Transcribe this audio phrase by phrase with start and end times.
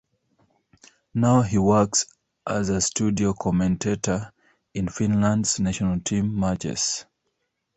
[1.13, 2.07] Now he works
[2.47, 4.33] as a studio commentator
[4.73, 7.05] in Finland's national team matches.